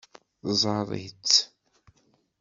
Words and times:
Ẓeṛ-itt. 0.61 1.35